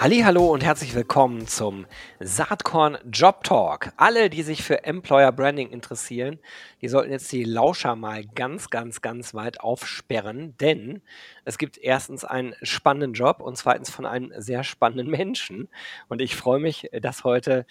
Hallo 0.00 0.52
und 0.52 0.62
herzlich 0.62 0.94
willkommen 0.94 1.48
zum 1.48 1.84
Saatkorn 2.20 2.98
Job 3.10 3.42
Talk. 3.42 3.90
Alle, 3.96 4.30
die 4.30 4.44
sich 4.44 4.62
für 4.62 4.84
Employer 4.84 5.32
Branding 5.32 5.70
interessieren, 5.70 6.38
die 6.80 6.86
sollten 6.86 7.10
jetzt 7.10 7.32
die 7.32 7.42
Lauscher 7.42 7.96
mal 7.96 8.24
ganz, 8.24 8.70
ganz, 8.70 9.00
ganz 9.00 9.34
weit 9.34 9.58
aufsperren, 9.58 10.56
denn 10.58 11.02
es 11.44 11.58
gibt 11.58 11.78
erstens 11.78 12.24
einen 12.24 12.54
spannenden 12.62 13.12
Job 13.12 13.40
und 13.40 13.56
zweitens 13.56 13.90
von 13.90 14.06
einem 14.06 14.32
sehr 14.36 14.62
spannenden 14.62 15.10
Menschen. 15.10 15.68
Und 16.08 16.20
ich 16.20 16.36
freue 16.36 16.60
mich, 16.60 16.88
dass 17.02 17.24
heute 17.24 17.66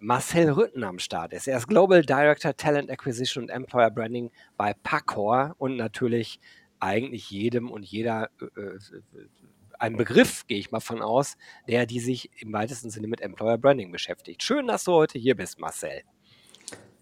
Marcel 0.00 0.50
Rütten 0.50 0.84
am 0.84 0.98
Start 0.98 1.32
ist. 1.32 1.48
Er 1.48 1.56
ist 1.56 1.66
Global 1.66 2.02
Director 2.02 2.54
Talent 2.54 2.90
Acquisition 2.90 3.44
und 3.44 3.50
Employer 3.50 3.90
Branding 3.90 4.30
bei 4.58 4.74
Pacor 4.82 5.54
und 5.56 5.76
natürlich 5.76 6.40
eigentlich 6.78 7.30
jedem 7.30 7.70
und 7.70 7.86
jeder 7.86 8.28
äh, 8.38 8.60
äh 8.60 8.78
ein 9.80 9.96
Begriff, 9.96 10.46
gehe 10.46 10.58
ich 10.58 10.70
mal 10.70 10.80
von 10.80 11.02
aus, 11.02 11.36
der 11.66 11.86
die 11.86 12.00
sich 12.00 12.30
im 12.38 12.52
weitesten 12.52 12.90
Sinne 12.90 13.08
mit 13.08 13.20
Employer 13.20 13.58
Branding 13.58 13.90
beschäftigt. 13.90 14.42
Schön, 14.42 14.66
dass 14.66 14.84
du 14.84 14.92
heute 14.92 15.18
hier 15.18 15.34
bist, 15.34 15.58
Marcel. 15.58 16.02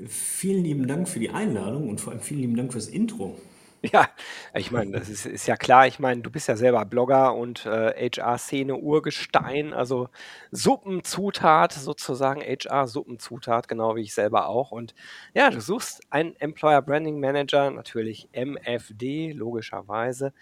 Vielen 0.06 0.62
lieben 0.62 0.86
Dank 0.86 1.08
für 1.08 1.18
die 1.18 1.30
Einladung 1.30 1.88
und 1.88 2.00
vor 2.00 2.12
allem 2.12 2.22
vielen 2.22 2.40
lieben 2.40 2.56
Dank 2.56 2.72
fürs 2.72 2.88
Intro. 2.88 3.36
Ja, 3.92 4.08
ich 4.54 4.72
meine, 4.72 4.98
das 4.98 5.08
ist, 5.08 5.24
ist 5.24 5.46
ja 5.46 5.56
klar. 5.56 5.86
Ich 5.86 6.00
meine, 6.00 6.20
du 6.20 6.30
bist 6.30 6.48
ja 6.48 6.56
selber 6.56 6.84
Blogger 6.84 7.34
und 7.34 7.64
äh, 7.64 8.10
HR-Szene 8.10 8.76
Urgestein, 8.76 9.72
also 9.72 10.08
Suppenzutat 10.50 11.72
sozusagen, 11.74 12.40
HR-Suppenzutat, 12.40 13.68
genau 13.68 13.94
wie 13.94 14.02
ich 14.02 14.14
selber 14.14 14.48
auch. 14.48 14.72
Und 14.72 14.94
ja, 15.32 15.50
du 15.50 15.60
suchst 15.60 16.00
einen 16.10 16.34
Employer 16.40 16.82
Branding 16.82 17.20
Manager, 17.20 17.70
natürlich 17.70 18.28
MFD, 18.32 19.32
logischerweise. 19.32 20.32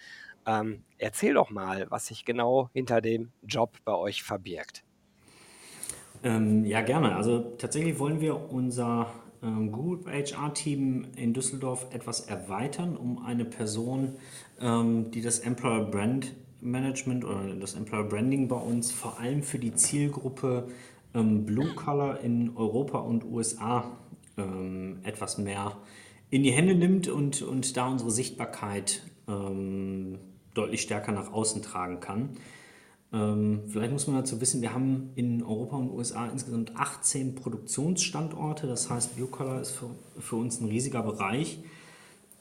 Ähm, 0.47 0.83
erzähl 0.97 1.33
doch 1.33 1.49
mal, 1.49 1.85
was 1.89 2.07
sich 2.07 2.25
genau 2.25 2.69
hinter 2.73 3.01
dem 3.01 3.31
Job 3.43 3.77
bei 3.83 3.93
euch 3.93 4.23
verbirgt. 4.23 4.83
Ähm, 6.23 6.65
ja, 6.65 6.81
gerne. 6.81 7.15
Also 7.15 7.39
tatsächlich 7.57 7.99
wollen 7.99 8.21
wir 8.21 8.51
unser 8.51 9.11
ähm, 9.43 9.71
Group 9.71 10.07
HR-Team 10.07 11.07
in 11.15 11.33
Düsseldorf 11.33 11.87
etwas 11.93 12.21
erweitern, 12.21 12.95
um 12.95 13.23
eine 13.23 13.45
Person, 13.45 14.15
ähm, 14.59 15.11
die 15.11 15.21
das 15.21 15.39
Employer 15.39 15.85
Brand 15.85 16.33
Management 16.61 17.23
oder 17.23 17.53
das 17.59 17.75
Employer 17.75 18.05
Branding 18.05 18.47
bei 18.47 18.55
uns 18.55 18.91
vor 18.91 19.19
allem 19.19 19.43
für 19.43 19.59
die 19.59 19.75
Zielgruppe 19.75 20.69
ähm, 21.13 21.45
Blue 21.45 21.75
Color 21.75 22.21
in 22.21 22.55
Europa 22.55 22.99
und 22.99 23.25
USA 23.25 23.97
ähm, 24.37 24.99
etwas 25.03 25.37
mehr 25.37 25.77
in 26.29 26.43
die 26.43 26.51
Hände 26.51 26.73
nimmt 26.73 27.07
und, 27.07 27.41
und 27.41 27.77
da 27.77 27.87
unsere 27.87 28.11
Sichtbarkeit 28.11 29.03
ähm, 29.27 30.17
deutlich 30.57 30.81
stärker 30.81 31.11
nach 31.11 31.31
außen 31.31 31.61
tragen 31.61 31.99
kann. 31.99 32.29
Ähm, 33.13 33.61
vielleicht 33.67 33.93
muss 33.93 34.07
man 34.07 34.17
dazu 34.17 34.41
wissen, 34.41 34.61
wir 34.61 34.73
haben 34.73 35.11
in 35.15 35.41
Europa 35.41 35.77
und 35.77 35.91
USA 35.91 36.27
insgesamt 36.27 36.75
18 36.75 37.35
Produktionsstandorte. 37.35 38.67
Das 38.67 38.89
heißt, 38.89 39.15
Blue 39.15 39.29
Collar 39.29 39.61
ist 39.61 39.71
für, 39.71 39.89
für 40.19 40.35
uns 40.35 40.59
ein 40.59 40.67
riesiger 40.67 41.03
Bereich. 41.03 41.59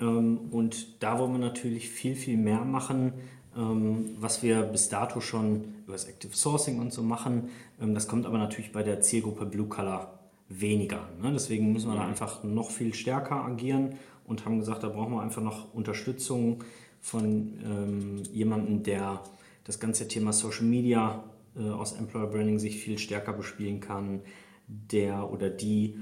Ähm, 0.01 0.39
und 0.51 1.03
da 1.03 1.19
wollen 1.19 1.33
wir 1.33 1.39
natürlich 1.39 1.89
viel, 1.89 2.17
viel 2.17 2.37
mehr 2.37 2.65
machen, 2.65 3.13
ähm, 3.57 4.17
was 4.19 4.43
wir 4.43 4.63
bis 4.63 4.89
dato 4.89 5.21
schon 5.21 5.65
über 5.85 5.93
das 5.93 6.05
Active 6.05 6.37
Sourcing 6.37 6.81
und 6.81 6.93
so 6.93 7.03
machen. 7.03 7.51
Ähm, 7.81 7.95
das 7.95 8.09
kommt 8.09 8.27
aber 8.27 8.39
natürlich 8.39 8.73
bei 8.73 8.83
der 8.83 9.01
Zielgruppe 9.01 9.47
Blue 9.47 9.69
Collar 9.69 10.19
weniger. 10.49 11.09
Ne? 11.23 11.33
Deswegen 11.33 11.73
müssen 11.73 11.91
wir 11.91 11.97
da 11.97 12.07
einfach 12.07 12.43
noch 12.43 12.71
viel 12.71 12.93
stärker 12.93 13.45
agieren 13.45 13.95
und 14.27 14.45
haben 14.45 14.59
gesagt, 14.59 14.83
da 14.83 14.89
brauchen 14.89 15.15
wir 15.15 15.23
einfach 15.23 15.43
noch 15.43 15.73
Unterstützung 15.75 16.65
von 17.07 17.53
ähm, 17.65 18.23
jemandem, 18.33 18.83
der 18.83 19.23
das 19.63 19.79
ganze 19.79 20.09
Thema 20.09 20.33
Social 20.33 20.65
Media 20.65 21.23
äh, 21.57 21.71
aus 21.71 21.93
Employer 21.93 22.27
Branding 22.27 22.59
sich 22.59 22.79
viel 22.79 22.99
stärker 22.99 23.33
bespielen 23.33 23.79
kann, 23.79 24.23
der 24.67 25.31
oder 25.31 25.49
die 25.49 25.95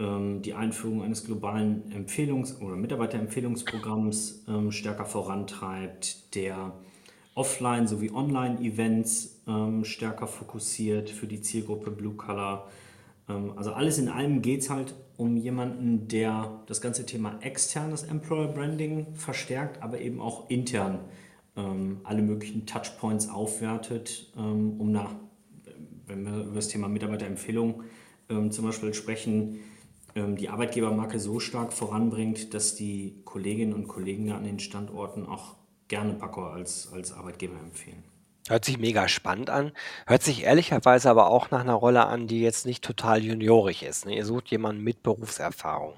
ähm, 0.00 0.42
die 0.42 0.54
Einführung 0.54 1.04
eines 1.04 1.24
globalen 1.24 1.92
Empfehlungs- 1.92 2.60
oder 2.60 2.74
Mitarbeiterempfehlungsprogramms 2.74 4.46
ähm, 4.48 4.72
stärker 4.72 5.04
vorantreibt, 5.04 6.34
der 6.34 6.72
Offline- 7.36 7.86
sowie 7.86 8.10
Online-Events 8.10 9.42
ähm, 9.46 9.84
stärker 9.84 10.26
fokussiert 10.26 11.08
für 11.08 11.28
die 11.28 11.40
Zielgruppe 11.40 11.92
Blue 11.92 12.14
Color. 12.14 12.68
Ähm, 13.28 13.52
also 13.54 13.72
alles 13.74 13.98
in 13.98 14.08
allem 14.08 14.42
geht 14.42 14.62
es 14.62 14.70
halt 14.70 14.96
um 15.18 15.36
jemanden, 15.36 16.06
der 16.06 16.62
das 16.66 16.80
ganze 16.80 17.04
Thema 17.04 17.38
externes 17.40 18.04
Employer 18.04 18.46
Branding 18.48 19.14
verstärkt, 19.14 19.82
aber 19.82 20.00
eben 20.00 20.20
auch 20.20 20.48
intern 20.48 21.00
ähm, 21.56 22.00
alle 22.04 22.22
möglichen 22.22 22.66
Touchpoints 22.66 23.28
aufwertet, 23.28 24.32
ähm, 24.38 24.80
um 24.80 24.92
nach, 24.92 25.10
wenn 26.06 26.24
wir 26.24 26.44
über 26.44 26.54
das 26.54 26.68
Thema 26.68 26.88
Mitarbeiterempfehlung 26.88 27.82
ähm, 28.30 28.52
zum 28.52 28.64
Beispiel 28.64 28.94
sprechen, 28.94 29.58
ähm, 30.14 30.36
die 30.36 30.50
Arbeitgebermarke 30.50 31.18
so 31.18 31.40
stark 31.40 31.72
voranbringt, 31.72 32.54
dass 32.54 32.76
die 32.76 33.20
Kolleginnen 33.24 33.72
und 33.72 33.88
Kollegen 33.88 34.30
an 34.30 34.44
den 34.44 34.60
Standorten 34.60 35.26
auch 35.26 35.56
gerne 35.88 36.14
Packer 36.14 36.52
als, 36.52 36.92
als 36.92 37.12
Arbeitgeber 37.12 37.58
empfehlen. 37.58 38.04
Hört 38.48 38.64
sich 38.64 38.78
mega 38.78 39.08
spannend 39.08 39.50
an. 39.50 39.72
Hört 40.06 40.22
sich 40.22 40.44
ehrlicherweise 40.44 41.10
aber 41.10 41.28
auch 41.30 41.50
nach 41.50 41.60
einer 41.60 41.74
Rolle 41.74 42.06
an, 42.06 42.26
die 42.26 42.40
jetzt 42.40 42.66
nicht 42.66 42.82
total 42.82 43.22
juniorig 43.22 43.82
ist. 43.82 44.06
Ne? 44.06 44.16
Ihr 44.16 44.24
sucht 44.24 44.48
jemanden 44.48 44.82
mit 44.82 45.02
Berufserfahrung. 45.02 45.94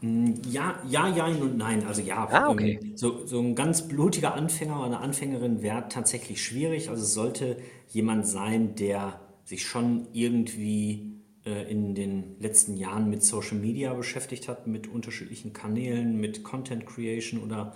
Mm, 0.00 0.32
ja, 0.50 0.78
ja, 0.88 1.08
ja 1.08 1.26
und 1.26 1.56
nein. 1.56 1.86
Also 1.86 2.02
ja, 2.02 2.28
Ah, 2.30 2.48
okay. 2.48 2.78
ähm, 2.82 2.96
so, 2.96 3.26
so 3.26 3.40
ein 3.40 3.54
ganz 3.54 3.88
blutiger 3.88 4.34
Anfänger 4.34 4.76
oder 4.76 4.86
eine 4.86 4.98
Anfängerin 5.00 5.62
wäre 5.62 5.88
tatsächlich 5.88 6.42
schwierig. 6.44 6.90
Also 6.90 7.02
es 7.02 7.14
sollte 7.14 7.56
jemand 7.88 8.26
sein, 8.26 8.74
der 8.74 9.20
sich 9.44 9.66
schon 9.66 10.06
irgendwie 10.12 11.20
äh, 11.44 11.70
in 11.70 11.94
den 11.94 12.36
letzten 12.40 12.76
Jahren 12.76 13.08
mit 13.08 13.22
Social 13.22 13.56
Media 13.56 13.94
beschäftigt 13.94 14.48
hat, 14.48 14.66
mit 14.66 14.86
unterschiedlichen 14.86 15.52
Kanälen, 15.52 16.20
mit 16.20 16.44
Content 16.44 16.86
Creation 16.86 17.42
oder 17.42 17.74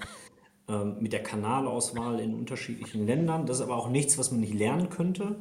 ähm, 0.67 0.97
mit 1.01 1.13
der 1.13 1.23
Kanalauswahl 1.23 2.21
in 2.21 2.35
unterschiedlichen 2.35 3.07
Ländern. 3.07 3.45
Das 3.45 3.59
ist 3.59 3.63
aber 3.63 3.77
auch 3.77 3.91
nichts, 3.91 4.17
was 4.17 4.31
man 4.31 4.41
nicht 4.41 4.55
lernen 4.55 4.89
könnte. 4.89 5.37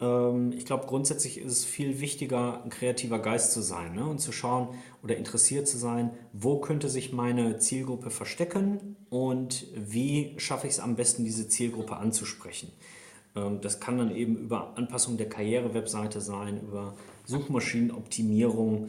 Ähm, 0.00 0.52
ich 0.52 0.66
glaube, 0.66 0.86
grundsätzlich 0.86 1.38
ist 1.38 1.52
es 1.52 1.64
viel 1.64 2.00
wichtiger, 2.00 2.62
ein 2.62 2.70
kreativer 2.70 3.18
Geist 3.20 3.52
zu 3.52 3.62
sein 3.62 3.94
ne? 3.94 4.04
und 4.04 4.18
zu 4.20 4.32
schauen 4.32 4.68
oder 5.02 5.16
interessiert 5.16 5.68
zu 5.68 5.78
sein, 5.78 6.10
wo 6.32 6.58
könnte 6.58 6.88
sich 6.88 7.12
meine 7.12 7.58
Zielgruppe 7.58 8.10
verstecken 8.10 8.96
und 9.08 9.66
wie 9.74 10.34
schaffe 10.38 10.66
ich 10.66 10.74
es 10.74 10.80
am 10.80 10.96
besten, 10.96 11.24
diese 11.24 11.48
Zielgruppe 11.48 11.96
anzusprechen. 11.96 12.70
Ähm, 13.36 13.60
das 13.62 13.80
kann 13.80 13.96
dann 13.98 14.14
eben 14.14 14.36
über 14.36 14.76
Anpassung 14.76 15.16
der 15.16 15.28
Karriere-Webseite 15.28 16.20
sein, 16.20 16.60
über 16.60 16.94
Suchmaschinenoptimierung. 17.26 18.88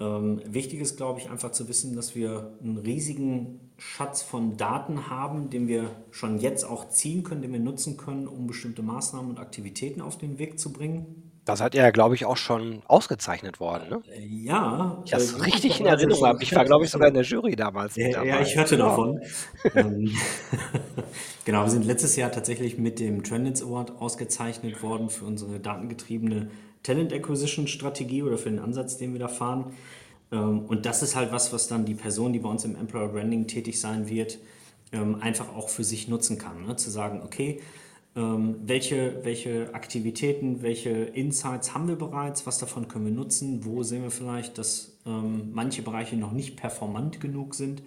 Wichtig 0.00 0.80
ist, 0.80 0.96
glaube 0.96 1.18
ich, 1.18 1.28
einfach 1.28 1.50
zu 1.50 1.66
wissen, 1.68 1.96
dass 1.96 2.14
wir 2.14 2.52
einen 2.62 2.78
riesigen 2.78 3.67
Schatz 3.78 4.22
von 4.22 4.56
Daten 4.56 5.08
haben, 5.08 5.50
den 5.50 5.68
wir 5.68 5.84
schon 6.10 6.38
jetzt 6.40 6.64
auch 6.64 6.88
ziehen 6.90 7.22
können, 7.22 7.42
den 7.42 7.52
wir 7.52 7.60
nutzen 7.60 7.96
können, 7.96 8.26
um 8.26 8.46
bestimmte 8.48 8.82
Maßnahmen 8.82 9.30
und 9.30 9.38
Aktivitäten 9.38 10.00
auf 10.00 10.18
den 10.18 10.38
Weg 10.38 10.58
zu 10.58 10.72
bringen. 10.72 11.30
Das 11.44 11.62
hat 11.62 11.74
ja, 11.74 11.90
glaube 11.90 12.14
ich, 12.14 12.26
auch 12.26 12.36
schon 12.36 12.82
ausgezeichnet 12.88 13.58
worden. 13.58 13.88
Ne? 13.88 14.02
Äh, 14.14 14.26
ja, 14.26 15.00
Ich 15.06 15.14
habe 15.14 15.22
äh, 15.24 15.42
richtig 15.44 15.80
in 15.80 15.86
Erinnerung 15.86 16.20
gehabt. 16.20 16.42
Ich 16.42 16.54
war, 16.54 16.64
glaube 16.66 16.84
ich, 16.84 16.90
sogar 16.90 17.08
in 17.08 17.14
der 17.14 17.22
Jury 17.22 17.56
damals 17.56 17.96
Ja, 17.96 18.22
ja, 18.22 18.40
ich 18.40 18.54
dabei. 18.54 18.54
hörte 18.56 18.76
Genau. 18.76 18.88
davon. 18.88 19.20
Ähm, 19.74 20.12
genau, 21.46 21.62
wir 21.62 21.70
sind 21.70 21.86
letztes 21.86 22.16
Jahr 22.16 22.30
tatsächlich 22.32 22.76
mit 22.78 22.98
dem 23.00 23.22
Trendits 23.22 23.62
Award 23.62 23.92
ausgezeichnet 24.00 24.82
worden 24.82 25.08
für 25.08 25.24
unsere 25.24 25.58
datengetriebene 25.60 26.50
Talent 26.82 27.12
Acquisition 27.12 27.66
Strategie 27.66 28.22
oder 28.22 28.38
für 28.38 28.50
den 28.50 28.58
Ansatz, 28.58 28.98
den 28.98 29.12
wir 29.12 29.20
da 29.20 29.28
fahren. 29.28 29.72
Ähm, 30.30 30.60
Und 30.66 30.86
das 30.86 31.02
ist 31.02 31.16
halt 31.16 31.32
was, 31.32 31.52
was 31.52 31.68
dann 31.68 31.84
die 31.84 31.94
Person, 31.94 32.32
die 32.32 32.38
bei 32.38 32.48
uns 32.48 32.64
im 32.64 32.76
Employer 32.76 33.08
Branding 33.08 33.46
tätig 33.46 33.80
sein 33.80 34.08
wird, 34.08 34.38
ähm, 34.92 35.16
einfach 35.16 35.54
auch 35.54 35.68
für 35.68 35.84
sich 35.84 36.08
nutzen 36.08 36.38
kann. 36.38 36.66
Ne? 36.66 36.76
Zu 36.76 36.90
sagen, 36.90 37.22
okay, 37.24 37.60
ähm, 38.16 38.56
welche, 38.64 39.20
welche 39.24 39.74
Aktivitäten, 39.74 40.62
welche 40.62 40.90
Insights 40.90 41.74
haben 41.74 41.88
wir 41.88 41.96
bereits, 41.96 42.46
was 42.46 42.58
davon 42.58 42.88
können 42.88 43.04
wir 43.04 43.12
nutzen, 43.12 43.64
wo 43.64 43.82
sehen 43.82 44.02
wir 44.02 44.10
vielleicht, 44.10 44.58
dass 44.58 44.94
manche 45.04 45.80
Bereiche 45.80 46.16
noch 46.16 46.32
nicht 46.32 46.56
performant 46.56 47.18
genug 47.18 47.54
sind 47.54 47.82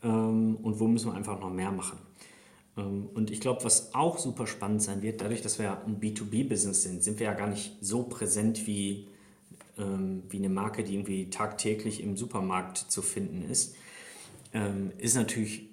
und 0.00 0.80
wo 0.80 0.86
müssen 0.86 1.10
wir 1.10 1.14
einfach 1.14 1.38
noch 1.38 1.50
mehr 1.50 1.72
machen. 1.72 1.98
Und 2.74 3.30
ich 3.30 3.40
glaube, 3.40 3.64
was 3.64 3.94
auch 3.94 4.16
super 4.16 4.46
spannend 4.46 4.82
sein 4.82 5.02
wird, 5.02 5.20
dadurch, 5.20 5.42
dass 5.42 5.58
wir 5.58 5.84
ein 5.84 6.00
B2B-Business 6.00 6.82
sind, 6.82 7.02
sind 7.02 7.18
wir 7.18 7.26
ja 7.26 7.34
gar 7.34 7.48
nicht 7.48 7.76
so 7.82 8.04
präsent 8.04 8.66
wie, 8.66 9.08
wie 9.76 10.36
eine 10.36 10.48
Marke, 10.48 10.84
die 10.84 10.94
irgendwie 10.94 11.30
tagtäglich 11.30 12.02
im 12.02 12.16
Supermarkt 12.16 12.78
zu 12.78 13.02
finden 13.02 13.42
ist. 13.42 13.74
Ähm, 14.52 14.92
Ist 14.98 15.16
natürlich 15.16 15.68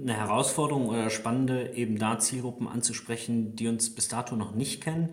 eine 0.00 0.14
Herausforderung 0.14 0.88
oder 0.88 1.08
spannende, 1.10 1.72
eben 1.74 1.98
da 1.98 2.18
Zielgruppen 2.18 2.68
anzusprechen, 2.68 3.56
die 3.56 3.68
uns 3.68 3.94
bis 3.94 4.08
dato 4.08 4.36
noch 4.36 4.54
nicht 4.54 4.82
kennen. 4.82 5.10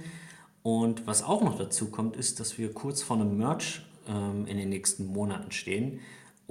Und 0.63 1.07
was 1.07 1.23
auch 1.23 1.43
noch 1.43 1.57
dazu 1.57 1.89
kommt, 1.89 2.15
ist, 2.15 2.39
dass 2.39 2.57
wir 2.57 2.73
kurz 2.73 3.01
vor 3.01 3.17
einem 3.17 3.37
Merch 3.37 3.81
ähm, 4.07 4.45
in 4.47 4.57
den 4.57 4.69
nächsten 4.69 5.05
Monaten 5.05 5.51
stehen. 5.51 5.99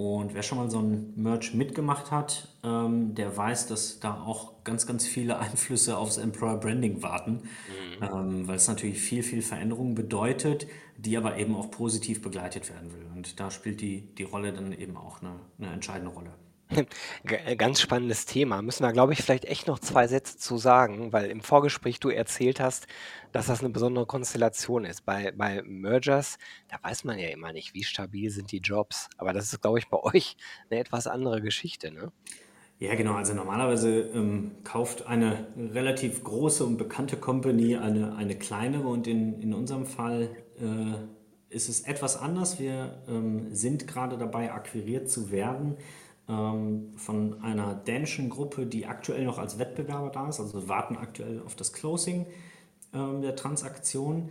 Und 0.01 0.33
wer 0.33 0.41
schon 0.41 0.57
mal 0.57 0.69
so 0.71 0.79
ein 0.79 1.13
Merch 1.15 1.53
mitgemacht 1.53 2.09
hat, 2.09 2.47
ähm, 2.63 3.13
der 3.13 3.37
weiß, 3.37 3.67
dass 3.67 3.99
da 3.99 4.19
auch 4.23 4.63
ganz, 4.63 4.87
ganz 4.87 5.05
viele 5.05 5.37
Einflüsse 5.39 5.95
aufs 5.95 6.17
Employer 6.17 6.57
Branding 6.57 7.03
warten, 7.03 7.43
mhm. 7.99 8.03
ähm, 8.03 8.47
weil 8.47 8.55
es 8.55 8.67
natürlich 8.67 8.99
viel, 8.99 9.21
viel 9.21 9.43
Veränderung 9.43 9.93
bedeutet, 9.93 10.65
die 10.97 11.17
aber 11.17 11.37
eben 11.37 11.55
auch 11.55 11.69
positiv 11.69 12.21
begleitet 12.23 12.69
werden 12.69 12.91
will. 12.93 13.05
Und 13.15 13.39
da 13.39 13.51
spielt 13.51 13.79
die, 13.81 14.01
die 14.15 14.23
Rolle 14.23 14.53
dann 14.53 14.71
eben 14.71 14.97
auch 14.97 15.21
eine, 15.21 15.35
eine 15.59 15.73
entscheidende 15.73 16.11
Rolle. 16.11 16.31
Äh, 17.23 17.55
ganz 17.55 17.81
spannendes 17.81 18.25
Thema. 18.25 18.61
Müssen 18.61 18.83
wir, 18.83 18.91
glaube 18.93 19.13
ich, 19.13 19.21
vielleicht 19.21 19.45
echt 19.45 19.67
noch 19.67 19.79
zwei 19.79 20.07
Sätze 20.07 20.37
zu 20.37 20.57
sagen, 20.57 21.11
weil 21.11 21.29
im 21.29 21.41
Vorgespräch 21.41 21.99
du 21.99 22.09
erzählt 22.09 22.59
hast, 22.59 22.87
dass 23.31 23.47
das 23.47 23.59
eine 23.59 23.69
besondere 23.69 24.05
Konstellation 24.05 24.85
ist. 24.85 25.05
Bei, 25.05 25.31
bei 25.31 25.61
Mergers, 25.63 26.37
da 26.69 26.77
weiß 26.81 27.03
man 27.03 27.19
ja 27.19 27.29
immer 27.29 27.51
nicht, 27.51 27.73
wie 27.73 27.83
stabil 27.83 28.29
sind 28.29 28.51
die 28.51 28.59
Jobs. 28.59 29.09
Aber 29.17 29.33
das 29.33 29.51
ist, 29.51 29.61
glaube 29.61 29.79
ich, 29.79 29.89
bei 29.89 29.97
euch 30.03 30.37
eine 30.69 30.79
etwas 30.79 31.07
andere 31.07 31.41
Geschichte, 31.41 31.91
ne? 31.91 32.11
Ja, 32.79 32.95
genau. 32.95 33.13
Also 33.13 33.35
normalerweise 33.35 33.99
ähm, 34.15 34.53
kauft 34.63 35.05
eine 35.05 35.47
relativ 35.55 36.23
große 36.23 36.65
und 36.65 36.77
bekannte 36.77 37.15
Company 37.15 37.77
eine, 37.77 38.15
eine 38.15 38.35
kleinere 38.35 38.87
und 38.87 39.05
in, 39.05 39.39
in 39.39 39.53
unserem 39.53 39.85
Fall 39.85 40.29
äh, 40.59 41.53
ist 41.55 41.69
es 41.69 41.81
etwas 41.81 42.17
anders. 42.17 42.59
Wir 42.59 43.03
ähm, 43.07 43.53
sind 43.53 43.87
gerade 43.87 44.17
dabei, 44.17 44.51
akquiriert 44.51 45.11
zu 45.11 45.29
werden 45.29 45.77
von 46.27 47.41
einer 47.41 47.73
dänischen 47.75 48.29
Gruppe, 48.29 48.65
die 48.65 48.85
aktuell 48.85 49.25
noch 49.25 49.37
als 49.37 49.59
Wettbewerber 49.59 50.11
da 50.11 50.29
ist. 50.29 50.39
Also 50.39 50.69
warten 50.69 50.95
aktuell 50.95 51.41
auf 51.45 51.55
das 51.55 51.73
Closing 51.73 52.25
ähm, 52.93 53.21
der 53.21 53.35
Transaktion. 53.35 54.29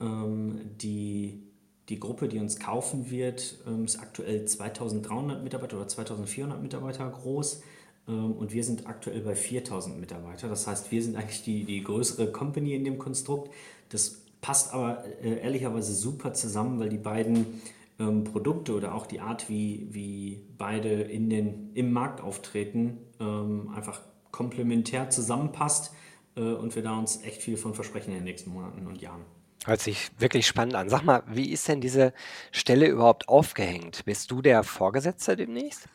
Ähm, 0.00 0.60
die, 0.80 1.42
die 1.88 1.98
Gruppe, 1.98 2.28
die 2.28 2.38
uns 2.38 2.58
kaufen 2.58 3.10
wird, 3.10 3.58
ähm, 3.66 3.84
ist 3.84 3.98
aktuell 3.98 4.44
2300 4.44 5.42
Mitarbeiter 5.42 5.76
oder 5.76 5.88
2400 5.88 6.62
Mitarbeiter 6.62 7.08
groß. 7.08 7.62
Ähm, 8.08 8.32
und 8.32 8.52
wir 8.52 8.64
sind 8.64 8.86
aktuell 8.86 9.20
bei 9.20 9.34
4000 9.34 9.98
Mitarbeiter. 9.98 10.48
Das 10.48 10.66
heißt, 10.66 10.90
wir 10.90 11.02
sind 11.02 11.16
eigentlich 11.16 11.42
die, 11.44 11.64
die 11.64 11.82
größere 11.82 12.30
Company 12.32 12.74
in 12.74 12.84
dem 12.84 12.98
Konstrukt. 12.98 13.52
Das 13.88 14.22
passt 14.40 14.72
aber 14.72 15.04
äh, 15.22 15.40
ehrlicherweise 15.40 15.94
super 15.94 16.34
zusammen, 16.34 16.80
weil 16.80 16.88
die 16.88 16.98
beiden 16.98 17.62
ähm, 17.98 18.24
Produkte 18.24 18.74
oder 18.74 18.94
auch 18.94 19.06
die 19.06 19.20
Art, 19.20 19.48
wie, 19.48 19.88
wie 19.90 20.44
beide 20.56 20.88
in 20.88 21.30
den, 21.30 21.70
im 21.74 21.92
Markt 21.92 22.20
auftreten, 22.20 22.98
ähm, 23.20 23.70
einfach 23.74 24.00
komplementär 24.30 25.10
zusammenpasst 25.10 25.94
äh, 26.36 26.40
und 26.40 26.74
wir 26.74 26.82
da 26.82 26.98
uns 26.98 27.22
echt 27.22 27.42
viel 27.42 27.56
von 27.56 27.74
versprechen 27.74 28.10
in 28.10 28.16
den 28.16 28.24
nächsten 28.24 28.50
Monaten 28.50 28.86
und 28.86 29.00
Jahren. 29.00 29.22
Hört 29.64 29.80
sich 29.80 30.10
wirklich 30.18 30.46
spannend 30.46 30.74
an. 30.74 30.88
Sag 30.88 31.04
mal, 31.04 31.22
wie 31.28 31.52
ist 31.52 31.68
denn 31.68 31.80
diese 31.80 32.12
Stelle 32.50 32.88
überhaupt 32.88 33.28
aufgehängt? 33.28 34.04
Bist 34.04 34.30
du 34.30 34.42
der 34.42 34.64
Vorgesetzte 34.64 35.36
demnächst? 35.36 35.88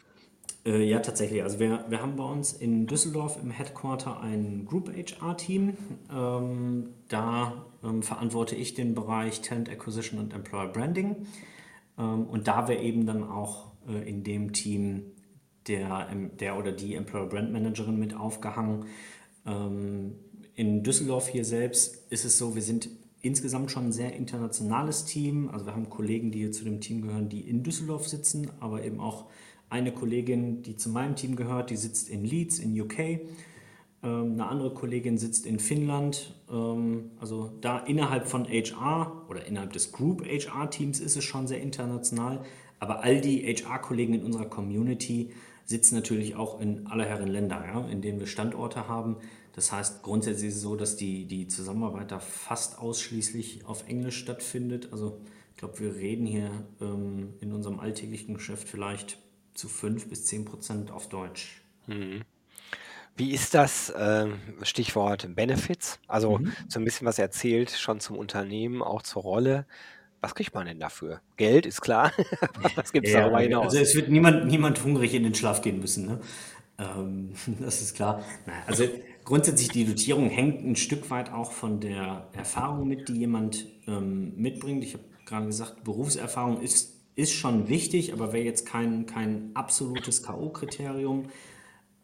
Äh, 0.65 0.83
ja, 0.83 0.99
tatsächlich. 0.99 1.43
Also 1.43 1.59
wir, 1.59 1.85
wir 1.89 2.01
haben 2.01 2.15
bei 2.15 2.23
uns 2.23 2.53
in 2.53 2.87
Düsseldorf 2.87 3.37
im 3.41 3.51
Headquarter 3.51 4.21
ein 4.21 4.65
Group 4.65 4.89
HR-Team. 4.89 5.77
Ähm, 6.13 6.89
da 7.09 7.65
ähm, 7.83 8.03
verantworte 8.03 8.55
ich 8.55 8.73
den 8.73 8.93
Bereich 8.93 9.41
Talent 9.41 9.69
Acquisition 9.69 10.19
und 10.19 10.33
Employer 10.33 10.67
Branding. 10.67 11.27
Ähm, 11.97 12.25
und 12.25 12.47
da 12.47 12.67
wäre 12.67 12.81
eben 12.81 13.05
dann 13.05 13.23
auch 13.23 13.71
äh, 13.87 14.09
in 14.09 14.23
dem 14.23 14.53
Team 14.53 15.03
der, 15.67 16.07
der 16.39 16.57
oder 16.57 16.71
die 16.71 16.95
Employer 16.95 17.27
Brand 17.27 17.51
Managerin 17.51 17.99
mit 17.99 18.15
aufgehangen. 18.15 18.85
Ähm, 19.45 20.15
in 20.55 20.83
Düsseldorf 20.83 21.27
hier 21.27 21.45
selbst 21.45 22.11
ist 22.11 22.25
es 22.25 22.37
so, 22.37 22.55
wir 22.55 22.61
sind 22.61 22.89
insgesamt 23.21 23.71
schon 23.71 23.85
ein 23.87 23.91
sehr 23.91 24.15
internationales 24.15 25.05
Team. 25.05 25.49
Also 25.49 25.65
wir 25.65 25.73
haben 25.73 25.89
Kollegen, 25.89 26.31
die 26.31 26.39
hier 26.39 26.51
zu 26.51 26.63
dem 26.63 26.81
Team 26.81 27.01
gehören, 27.01 27.29
die 27.29 27.41
in 27.41 27.63
Düsseldorf 27.63 28.07
sitzen, 28.07 28.49
aber 28.59 28.83
eben 28.83 28.99
auch 28.99 29.25
eine 29.69 29.91
Kollegin, 29.91 30.61
die 30.63 30.77
zu 30.77 30.89
meinem 30.89 31.15
Team 31.15 31.35
gehört, 31.35 31.69
die 31.69 31.75
sitzt 31.75 32.09
in 32.09 32.23
Leeds 32.23 32.59
in 32.59 32.79
UK. 32.79 33.19
Ähm, 34.03 34.33
eine 34.33 34.47
andere 34.47 34.73
Kollegin 34.73 35.17
sitzt 35.17 35.45
in 35.45 35.59
Finnland. 35.59 36.35
Ähm, 36.51 37.11
also 37.19 37.51
da 37.61 37.79
innerhalb 37.79 38.27
von 38.27 38.45
HR 38.45 39.25
oder 39.29 39.45
innerhalb 39.45 39.73
des 39.73 39.91
Group 39.91 40.23
HR-Teams 40.25 40.99
ist 40.99 41.17
es 41.17 41.23
schon 41.23 41.47
sehr 41.47 41.61
international. 41.61 42.43
Aber 42.79 43.03
all 43.03 43.21
die 43.21 43.43
HR-Kollegen 43.43 44.13
in 44.13 44.23
unserer 44.23 44.45
Community 44.45 45.31
sitzen 45.65 45.95
natürlich 45.95 46.35
auch 46.35 46.61
in 46.61 46.87
aller 46.87 47.05
Herren 47.05 47.27
Länder, 47.27 47.63
ja, 47.65 47.87
in 47.87 48.01
denen 48.01 48.19
wir 48.19 48.27
Standorte 48.27 48.87
haben. 48.87 49.17
Das 49.53 49.71
heißt, 49.71 50.03
grundsätzlich 50.03 50.49
ist 50.49 50.57
es 50.57 50.61
so, 50.61 50.75
dass 50.75 50.95
die, 50.95 51.25
die 51.25 51.47
Zusammenarbeit 51.47 52.11
da 52.11 52.19
fast 52.19 52.77
ausschließlich 52.77 53.65
auf 53.65 53.87
Englisch 53.89 54.17
stattfindet. 54.17 54.89
Also 54.91 55.19
ich 55.51 55.57
glaube, 55.57 55.79
wir 55.79 55.95
reden 55.95 56.27
hier 56.27 56.51
ähm, 56.79 57.33
in 57.41 57.51
unserem 57.51 57.79
alltäglichen 57.79 58.35
Geschäft 58.35 58.69
vielleicht 58.69 59.17
zu 59.55 59.67
5 59.67 60.07
bis 60.07 60.25
10 60.25 60.45
Prozent 60.45 60.91
auf 60.91 61.09
Deutsch. 61.09 61.63
Mhm. 61.87 62.21
Wie 63.17 63.31
ist 63.33 63.53
das, 63.53 63.91
ähm, 63.97 64.39
Stichwort 64.61 65.35
Benefits? 65.35 65.99
Also 66.07 66.39
Mhm. 66.39 66.53
so 66.67 66.79
ein 66.79 66.85
bisschen 66.85 67.07
was 67.07 67.19
erzählt 67.19 67.71
schon 67.71 67.99
zum 67.99 68.17
Unternehmen, 68.17 68.81
auch 68.83 69.01
zur 69.01 69.23
Rolle. 69.23 69.65
Was 70.21 70.35
kriegt 70.35 70.53
man 70.53 70.65
denn 70.67 70.79
dafür? 70.79 71.21
Geld 71.37 71.65
ist 71.65 71.81
klar, 71.81 72.11
was 72.75 72.91
gibt 72.93 73.07
es 73.07 73.13
darüber 73.13 73.41
Ja, 73.41 73.59
also 73.61 73.77
es 73.77 73.95
wird 73.95 74.09
niemand, 74.09 74.47
niemand 74.47 74.83
hungrig 74.83 75.13
in 75.13 75.23
den 75.23 75.35
Schlaf 75.35 75.61
gehen 75.61 75.79
müssen, 75.79 76.05
ne? 76.07 76.19
Ähm, 76.79 77.33
das 77.59 77.81
ist 77.81 77.95
klar. 77.95 78.23
Naja, 78.45 78.63
also 78.67 78.83
grundsätzlich 79.23 79.71
die 79.71 79.85
Dotierung 79.85 80.29
hängt 80.29 80.63
ein 80.63 80.75
Stück 80.75 81.09
weit 81.09 81.31
auch 81.31 81.51
von 81.51 81.79
der 81.79 82.29
Erfahrung 82.33 82.87
mit, 82.87 83.09
die 83.09 83.17
jemand 83.17 83.65
ähm, 83.87 84.33
mitbringt. 84.35 84.83
Ich 84.83 84.93
habe 84.93 85.03
gerade 85.25 85.45
gesagt, 85.47 85.83
Berufserfahrung 85.83 86.61
ist, 86.61 86.95
ist 87.15 87.33
schon 87.33 87.67
wichtig, 87.67 88.13
aber 88.13 88.31
wäre 88.33 88.45
jetzt 88.45 88.65
kein, 88.67 89.05
kein 89.05 89.51
absolutes 89.55 90.23
K.O.-Kriterium 90.23 91.25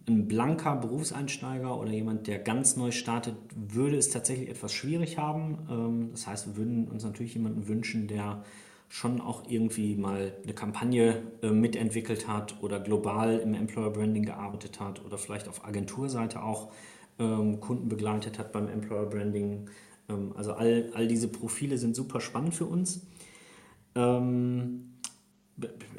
ein 0.08 0.28
blanker 0.28 0.76
Berufseinsteiger 0.76 1.80
oder 1.80 1.92
jemand, 1.92 2.28
der 2.28 2.40
ganz 2.40 2.76
neu 2.76 2.92
startet, 2.92 3.36
würde 3.56 3.98
es 3.98 4.10
tatsächlich 4.10 4.50
etwas 4.50 4.74
schwierig 4.74 5.18
haben. 5.18 5.60
Ähm, 5.70 6.10
das 6.12 6.28
heißt, 6.28 6.48
wir 6.48 6.58
würden 6.58 6.88
uns 6.88 7.04
natürlich 7.04 7.34
jemanden 7.36 7.68
wünschen, 7.68 8.08
der 8.08 8.44
schon 8.90 9.22
auch 9.22 9.44
irgendwie 9.48 9.96
mal 9.96 10.34
eine 10.44 10.54
Kampagne 10.54 11.24
äh, 11.42 11.50
mitentwickelt 11.50 12.28
hat 12.28 12.62
oder 12.62 12.80
global 12.80 13.40
im 13.40 13.54
Employer 13.54 13.90
Branding 13.90 14.24
gearbeitet 14.24 14.80
hat 14.80 15.04
oder 15.04 15.18
vielleicht 15.18 15.48
auf 15.48 15.66
Agenturseite 15.66 16.44
auch 16.44 16.72
ähm, 17.18 17.60
Kunden 17.60 17.88
begleitet 17.88 18.38
hat 18.38 18.52
beim 18.52 18.68
Employer 18.68 19.06
Branding. 19.06 19.70
Ähm, 20.10 20.34
also 20.36 20.54
all, 20.54 20.92
all 20.94 21.08
diese 21.08 21.28
Profile 21.28 21.78
sind 21.78 21.96
super 21.96 22.20
spannend 22.20 22.54
für 22.54 22.66
uns 22.66 23.08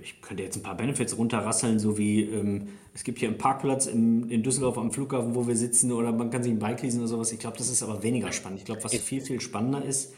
ich 0.02 0.20
könnte 0.20 0.42
jetzt 0.42 0.56
ein 0.56 0.62
paar 0.62 0.76
Benefits 0.76 1.16
runterrasseln, 1.16 1.78
so 1.78 1.96
wie 1.96 2.22
ähm, 2.22 2.68
es 2.92 3.04
gibt 3.04 3.18
hier 3.18 3.28
einen 3.28 3.38
Parkplatz 3.38 3.86
in, 3.86 4.28
in 4.30 4.42
Düsseldorf 4.42 4.78
am 4.78 4.90
Flughafen, 4.90 5.34
wo 5.34 5.46
wir 5.46 5.56
sitzen, 5.56 5.92
oder 5.92 6.12
man 6.12 6.30
kann 6.30 6.42
sich 6.42 6.52
ein 6.52 6.58
Bike 6.58 6.82
leasen 6.82 7.00
oder 7.00 7.08
sowas. 7.08 7.32
Ich 7.32 7.38
glaube, 7.38 7.56
das 7.56 7.68
ist 7.68 7.82
aber 7.82 8.02
weniger 8.02 8.32
spannend. 8.32 8.60
Ich 8.60 8.64
glaube, 8.64 8.82
was 8.84 8.94
viel, 8.94 9.20
viel 9.20 9.40
spannender 9.40 9.84
ist, 9.84 10.12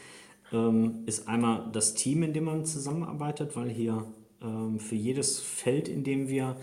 ähm, 0.51 1.03
ist 1.05 1.27
einmal 1.27 1.69
das 1.71 1.93
Team, 1.93 2.23
in 2.23 2.33
dem 2.33 2.45
man 2.45 2.65
zusammenarbeitet, 2.65 3.55
weil 3.55 3.69
hier 3.69 4.05
ähm, 4.41 4.79
für 4.79 4.95
jedes 4.95 5.39
Feld, 5.39 5.87
in 5.87 6.03
dem 6.03 6.29
wir 6.29 6.57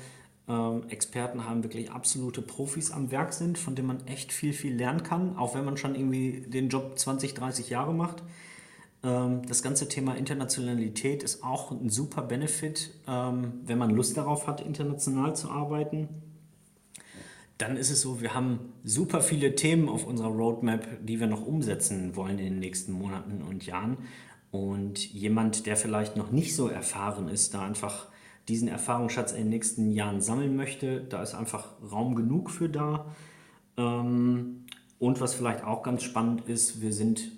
ähm, 0.48 0.82
Experten 0.88 1.46
haben, 1.46 1.62
wirklich 1.62 1.90
absolute 1.90 2.42
Profis 2.42 2.90
am 2.90 3.10
Werk 3.10 3.32
sind, 3.32 3.58
von 3.58 3.74
denen 3.74 3.88
man 3.88 4.06
echt 4.06 4.32
viel, 4.32 4.52
viel 4.52 4.74
lernen 4.74 5.02
kann, 5.02 5.36
auch 5.36 5.54
wenn 5.54 5.64
man 5.64 5.76
schon 5.76 5.94
irgendwie 5.94 6.42
den 6.46 6.68
Job 6.68 6.98
20, 6.98 7.34
30 7.34 7.70
Jahre 7.70 7.94
macht. 7.94 8.22
Ähm, 9.04 9.42
das 9.46 9.62
ganze 9.62 9.88
Thema 9.88 10.16
Internationalität 10.16 11.22
ist 11.22 11.44
auch 11.44 11.70
ein 11.70 11.90
super 11.90 12.22
Benefit, 12.22 12.90
ähm, 13.06 13.60
wenn 13.64 13.78
man 13.78 13.90
Lust 13.90 14.16
darauf 14.16 14.46
hat, 14.46 14.60
international 14.60 15.36
zu 15.36 15.50
arbeiten. 15.50 16.08
Dann 17.58 17.76
ist 17.76 17.90
es 17.90 18.00
so, 18.00 18.20
wir 18.20 18.34
haben 18.34 18.72
super 18.82 19.20
viele 19.20 19.54
Themen 19.54 19.88
auf 19.88 20.06
unserer 20.06 20.28
Roadmap, 20.28 21.06
die 21.06 21.20
wir 21.20 21.28
noch 21.28 21.46
umsetzen 21.46 22.16
wollen 22.16 22.38
in 22.38 22.46
den 22.46 22.58
nächsten 22.58 22.92
Monaten 22.92 23.42
und 23.42 23.64
Jahren. 23.64 23.98
Und 24.50 25.12
jemand, 25.12 25.66
der 25.66 25.76
vielleicht 25.76 26.16
noch 26.16 26.32
nicht 26.32 26.56
so 26.56 26.68
erfahren 26.68 27.28
ist, 27.28 27.54
da 27.54 27.64
einfach 27.64 28.08
diesen 28.48 28.68
Erfahrungsschatz 28.68 29.32
in 29.32 29.38
den 29.38 29.48
nächsten 29.50 29.90
Jahren 29.90 30.20
sammeln 30.20 30.56
möchte, 30.56 31.00
da 31.00 31.22
ist 31.22 31.34
einfach 31.34 31.68
Raum 31.90 32.14
genug 32.14 32.50
für 32.50 32.68
da. 32.68 33.06
Ähm, 33.76 34.64
und 34.98 35.20
was 35.20 35.34
vielleicht 35.34 35.64
auch 35.64 35.82
ganz 35.82 36.02
spannend 36.02 36.48
ist, 36.48 36.80
wir 36.80 36.92
sind 36.92 37.30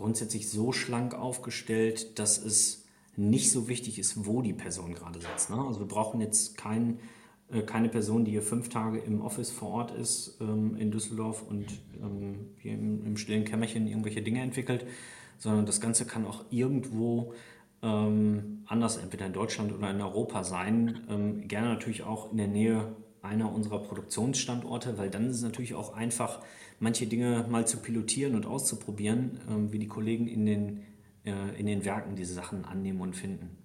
grundsätzlich 0.00 0.48
so 0.48 0.72
schlank 0.72 1.14
aufgestellt, 1.14 2.18
dass 2.18 2.42
es 2.42 2.86
nicht 3.16 3.52
so 3.52 3.68
wichtig 3.68 3.98
ist, 3.98 4.26
wo 4.26 4.40
die 4.40 4.54
Person 4.54 4.94
gerade 4.94 5.20
sitzt. 5.20 5.50
Ne? 5.50 5.62
Also 5.62 5.80
wir 5.80 5.86
brauchen 5.86 6.22
jetzt 6.22 6.56
kein, 6.56 6.98
äh, 7.52 7.60
keine 7.60 7.90
Person, 7.90 8.24
die 8.24 8.30
hier 8.30 8.42
fünf 8.42 8.70
Tage 8.70 8.98
im 8.98 9.20
Office 9.20 9.50
vor 9.50 9.68
Ort 9.68 9.90
ist 9.90 10.38
ähm, 10.40 10.74
in 10.76 10.90
Düsseldorf 10.90 11.42
und 11.46 11.66
ähm, 12.02 12.46
hier 12.58 12.72
im, 12.72 13.04
im, 13.04 13.16
stillen 13.18 13.44
Kämmerchen 13.44 13.86
irgendwelche 13.86 14.22
Dinge 14.22 14.40
entwickelt, 14.40 14.86
sondern 15.36 15.66
das 15.66 15.82
Ganze 15.82 16.06
kann 16.06 16.26
auch 16.26 16.44
irgendwo 16.50 17.34
ähm, 17.82 18.62
anders, 18.66 18.96
entweder 18.96 19.26
in 19.26 19.34
Deutschland 19.34 19.70
oder 19.70 19.90
in 19.90 20.00
Europa 20.00 20.44
sein. 20.44 21.00
Ähm, 21.10 21.46
gerne 21.46 21.68
natürlich 21.68 22.04
auch 22.04 22.30
in 22.30 22.38
der 22.38 22.48
Nähe 22.48 22.96
einer 23.22 23.52
unserer 23.52 23.80
Produktionsstandorte, 23.80 24.98
weil 24.98 25.10
dann 25.10 25.28
ist 25.28 25.36
es 25.36 25.42
natürlich 25.42 25.74
auch 25.74 25.94
einfach, 25.94 26.40
manche 26.78 27.06
Dinge 27.06 27.46
mal 27.48 27.66
zu 27.66 27.78
pilotieren 27.78 28.34
und 28.34 28.46
auszuprobieren, 28.46 29.40
ähm, 29.48 29.72
wie 29.72 29.78
die 29.78 29.88
Kollegen 29.88 30.26
in 30.26 30.46
den, 30.46 30.82
äh, 31.24 31.58
in 31.58 31.66
den 31.66 31.84
Werken 31.84 32.16
diese 32.16 32.34
Sachen 32.34 32.64
annehmen 32.64 33.00
und 33.00 33.14
finden. 33.14 33.58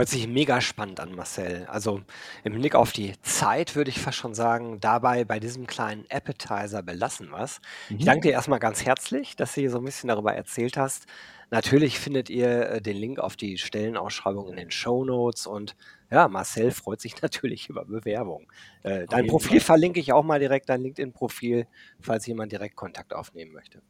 Hört 0.00 0.08
sich 0.08 0.26
mega 0.26 0.62
spannend 0.62 0.98
an, 0.98 1.14
Marcel. 1.14 1.66
Also 1.66 2.00
im 2.42 2.54
Blick 2.54 2.74
auf 2.74 2.90
die 2.90 3.20
Zeit 3.20 3.76
würde 3.76 3.90
ich 3.90 4.00
fast 4.00 4.16
schon 4.16 4.32
sagen, 4.32 4.80
dabei 4.80 5.26
bei 5.26 5.38
diesem 5.38 5.66
kleinen 5.66 6.06
Appetizer 6.08 6.82
belassen 6.82 7.28
was. 7.32 7.60
Ich 7.90 8.06
danke 8.06 8.28
dir 8.28 8.32
erstmal 8.32 8.60
ganz 8.60 8.82
herzlich, 8.82 9.36
dass 9.36 9.52
du 9.52 9.60
hier 9.60 9.70
so 9.70 9.76
ein 9.76 9.84
bisschen 9.84 10.08
darüber 10.08 10.32
erzählt 10.32 10.78
hast. 10.78 11.04
Natürlich 11.50 11.98
findet 11.98 12.30
ihr 12.30 12.70
äh, 12.70 12.80
den 12.80 12.96
Link 12.96 13.18
auf 13.18 13.36
die 13.36 13.58
Stellenausschreibung 13.58 14.48
in 14.48 14.56
den 14.56 14.70
Show 14.70 15.04
Notes 15.04 15.46
und 15.46 15.76
ja, 16.10 16.28
Marcel 16.28 16.70
freut 16.70 17.02
sich 17.02 17.20
natürlich 17.22 17.68
über 17.68 17.84
Bewerbung. 17.84 18.50
Äh, 18.82 19.04
dein 19.06 19.24
jeden 19.24 19.28
Profil 19.28 19.60
Fall. 19.60 19.66
verlinke 19.66 20.00
ich 20.00 20.14
auch 20.14 20.24
mal 20.24 20.40
direkt, 20.40 20.70
dein 20.70 20.80
LinkedIn-Profil, 20.80 21.66
falls 22.00 22.26
jemand 22.26 22.52
direkt 22.52 22.74
Kontakt 22.74 23.12
aufnehmen 23.12 23.52
möchte. 23.52 23.82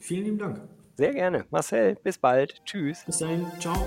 Vielen 0.00 0.24
lieben 0.24 0.38
Dank. 0.38 0.60
Sehr 0.96 1.12
gerne. 1.12 1.46
Marcel, 1.50 1.94
bis 2.02 2.18
bald. 2.18 2.60
Tschüss. 2.64 3.04
Bis 3.04 3.18
dahin, 3.18 3.46
ciao. 3.60 3.86